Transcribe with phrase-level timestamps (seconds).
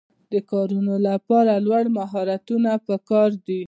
[0.31, 3.59] د کارونو لپاره لوړ مهارتونه پکار دي.